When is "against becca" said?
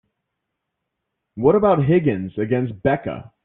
2.39-3.31